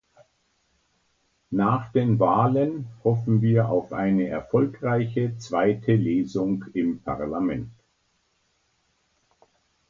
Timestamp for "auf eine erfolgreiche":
3.69-5.37